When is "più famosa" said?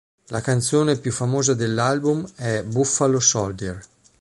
0.97-1.53